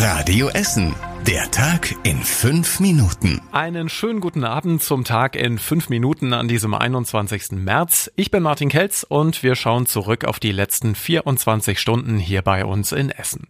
[0.00, 1.07] Radio Essen.
[1.26, 3.40] Der Tag in fünf Minuten.
[3.52, 7.52] Einen schönen guten Abend zum Tag in fünf Minuten an diesem 21.
[7.52, 8.10] März.
[8.16, 12.64] Ich bin Martin Kelz und wir schauen zurück auf die letzten 24 Stunden hier bei
[12.64, 13.46] uns in Essen.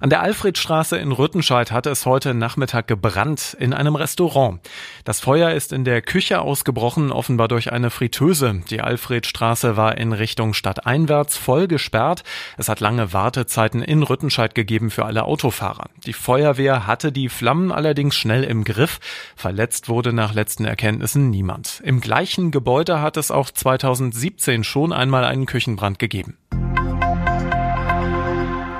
[0.00, 4.60] An der Alfredstraße in Rüttenscheid hat es heute Nachmittag gebrannt in einem Restaurant.
[5.04, 8.62] Das Feuer ist in der Küche ausgebrochen, offenbar durch eine Fritteuse.
[8.70, 12.22] Die Alfredstraße war in Richtung Stadteinwärts voll gesperrt.
[12.56, 15.90] Es hat lange Wartezeiten in Rüttenscheid gegeben für alle Autofahrer.
[16.06, 18.98] Die Feuerwehr hatte die Flammen allerdings schnell im Griff.
[19.36, 21.80] Verletzt wurde nach letzten Erkenntnissen niemand.
[21.84, 26.36] Im gleichen Gebäude hat es auch 2017 schon einmal einen Küchenbrand gegeben.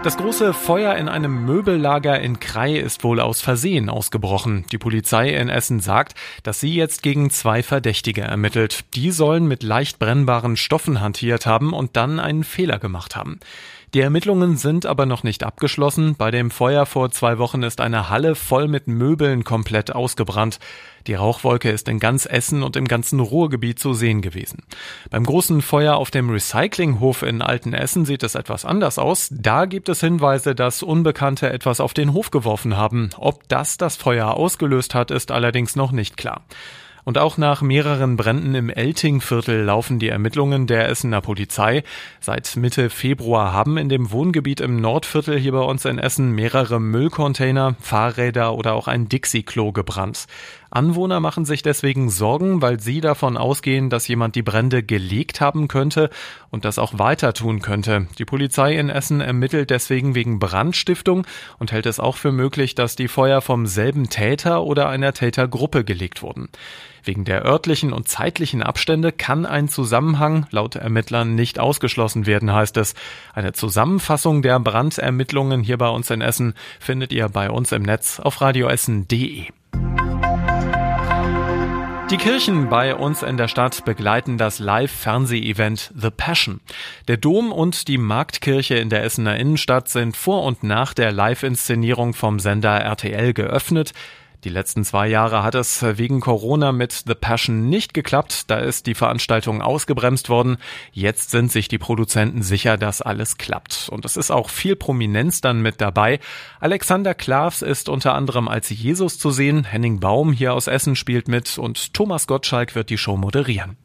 [0.08, 4.64] Das große Feuer in einem Möbellager in Krei ist wohl aus Versehen ausgebrochen.
[4.72, 8.86] Die Polizei in Essen sagt, dass sie jetzt gegen zwei Verdächtige ermittelt.
[8.94, 13.38] Die sollen mit leicht brennbaren Stoffen hantiert haben und dann einen Fehler gemacht haben.
[13.92, 16.14] Die Ermittlungen sind aber noch nicht abgeschlossen.
[16.14, 20.58] Bei dem Feuer vor zwei Wochen ist eine Halle voll mit Möbeln komplett ausgebrannt.
[21.08, 24.62] Die Rauchwolke ist in ganz Essen und im ganzen Ruhrgebiet zu sehen gewesen.
[25.08, 29.28] Beim großen Feuer auf dem Recyclinghof in Altenessen sieht es etwas anders aus.
[29.32, 33.08] Da gibt es Hinweise, dass Unbekannte etwas auf den Hof geworfen haben.
[33.16, 36.44] Ob das das Feuer ausgelöst hat, ist allerdings noch nicht klar.
[37.08, 41.82] Und auch nach mehreren Bränden im Eltingviertel laufen die Ermittlungen der Essener Polizei.
[42.20, 46.78] Seit Mitte Februar haben in dem Wohngebiet im Nordviertel hier bei uns in Essen mehrere
[46.78, 50.26] Müllcontainer, Fahrräder oder auch ein Dixie-Klo gebrannt.
[50.70, 55.66] Anwohner machen sich deswegen Sorgen, weil sie davon ausgehen, dass jemand die Brände gelegt haben
[55.66, 56.10] könnte
[56.50, 58.06] und das auch weiter tun könnte.
[58.18, 61.26] Die Polizei in Essen ermittelt deswegen wegen Brandstiftung
[61.58, 65.84] und hält es auch für möglich, dass die Feuer vom selben Täter oder einer Tätergruppe
[65.84, 66.50] gelegt wurden.
[67.08, 72.76] Wegen der örtlichen und zeitlichen Abstände kann ein Zusammenhang laut Ermittlern nicht ausgeschlossen werden, heißt
[72.76, 72.94] es.
[73.32, 78.20] Eine Zusammenfassung der Brandermittlungen hier bei uns in Essen findet ihr bei uns im Netz
[78.20, 79.46] auf radioessen.de.
[82.10, 86.60] Die Kirchen bei uns in der Stadt begleiten das Live-Fernseh-Event The Passion.
[87.06, 92.12] Der Dom und die Marktkirche in der Essener Innenstadt sind vor und nach der Live-Inszenierung
[92.12, 93.94] vom Sender RTL geöffnet.
[94.44, 98.48] Die letzten zwei Jahre hat es wegen Corona mit The Passion nicht geklappt.
[98.48, 100.58] Da ist die Veranstaltung ausgebremst worden.
[100.92, 103.88] Jetzt sind sich die Produzenten sicher, dass alles klappt.
[103.90, 106.20] Und es ist auch viel Prominenz dann mit dabei.
[106.60, 109.64] Alexander Klavs ist unter anderem als Jesus zu sehen.
[109.64, 113.76] Henning Baum hier aus Essen spielt mit und Thomas Gottschalk wird die Show moderieren.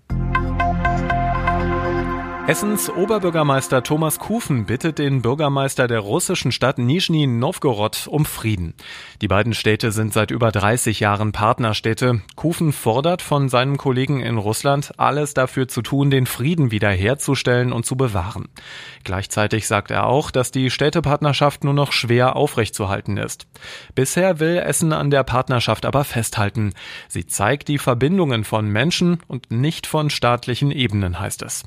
[2.46, 8.74] Essens Oberbürgermeister Thomas Kufen bittet den Bürgermeister der russischen Stadt Nischni Novgorod um Frieden.
[9.22, 12.22] Die beiden Städte sind seit über 30 Jahren Partnerstädte.
[12.36, 17.86] Kufen fordert von seinem Kollegen in Russland, alles dafür zu tun, den Frieden wiederherzustellen und
[17.86, 18.50] zu bewahren.
[19.06, 23.48] Gleichzeitig sagt er auch, dass die Städtepartnerschaft nur noch schwer aufrechtzuerhalten ist.
[23.96, 26.74] Bisher will Essen an der Partnerschaft aber festhalten.
[27.08, 31.64] Sie zeigt die Verbindungen von Menschen und nicht von staatlichen Ebenen, heißt es.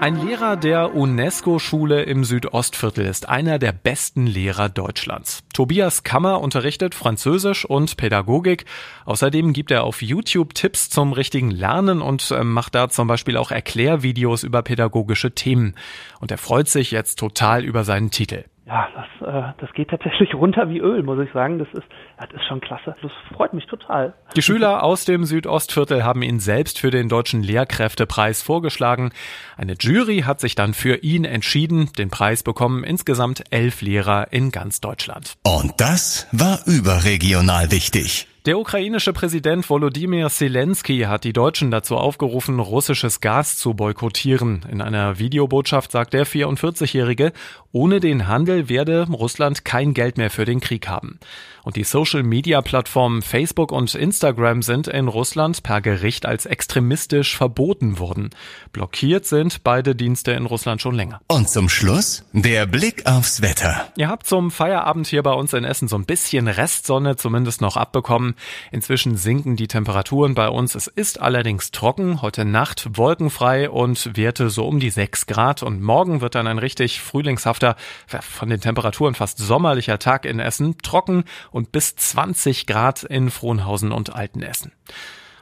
[0.00, 5.42] Ein Lehrer der UNESCO-Schule im Südostviertel ist einer der besten Lehrer Deutschlands.
[5.52, 8.64] Tobias Kammer unterrichtet Französisch und Pädagogik.
[9.04, 13.36] Außerdem gibt er auf YouTube Tipps zum richtigen Lernen und äh, macht da zum Beispiel
[13.36, 15.74] auch Erklärvideos über pädagogische Themen.
[16.18, 20.32] Und er freut sich jetzt total über seinen Titel ja, das, äh, das geht tatsächlich
[20.34, 21.58] runter wie Öl, muss ich sagen.
[21.58, 21.86] Das ist,
[22.18, 22.94] das ist schon klasse.
[23.02, 24.14] Das freut mich total.
[24.36, 29.10] Die Schüler aus dem Südostviertel haben ihn selbst für den Deutschen Lehrkräftepreis vorgeschlagen.
[29.56, 31.90] Eine Jury hat sich dann für ihn entschieden.
[31.98, 35.34] Den Preis bekommen insgesamt elf Lehrer in ganz Deutschland.
[35.42, 38.29] Und das war überregional wichtig.
[38.46, 44.64] Der ukrainische Präsident Volodymyr Zelensky hat die Deutschen dazu aufgerufen, russisches Gas zu boykottieren.
[44.70, 47.34] In einer Videobotschaft sagt der 44-Jährige,
[47.70, 51.20] ohne den Handel werde Russland kein Geld mehr für den Krieg haben.
[51.62, 58.30] Und die Social-Media-Plattformen Facebook und Instagram sind in Russland per Gericht als extremistisch verboten worden.
[58.72, 61.20] Blockiert sind beide Dienste in Russland schon länger.
[61.28, 63.88] Und zum Schluss der Blick aufs Wetter.
[63.96, 67.76] Ihr habt zum Feierabend hier bei uns in Essen so ein bisschen Restsonne zumindest noch
[67.76, 68.29] abbekommen.
[68.70, 70.74] Inzwischen sinken die Temperaturen bei uns.
[70.74, 72.22] Es ist allerdings trocken.
[72.22, 75.62] Heute Nacht wolkenfrei und Werte so um die 6 Grad.
[75.62, 80.78] Und morgen wird dann ein richtig frühlingshafter, von den Temperaturen fast sommerlicher Tag in Essen.
[80.78, 84.72] Trocken und bis 20 Grad in Frohnhausen und Altenessen.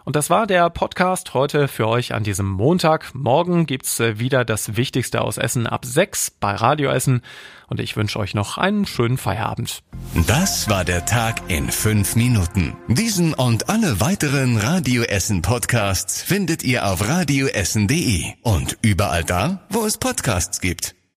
[0.05, 3.15] Und das war der Podcast heute für euch an diesem Montag.
[3.15, 7.23] Morgen gibt's äh, wieder das Wichtigste aus Essen ab 6 bei Radio Essen.
[7.69, 9.83] Und ich wünsche euch noch einen schönen Feierabend.
[10.27, 12.77] Das war der Tag in fünf Minuten.
[12.89, 19.85] Diesen und alle weiteren Radio Essen Podcasts findet ihr auf radioessen.de und überall da, wo
[19.85, 20.98] es Podcasts gibt.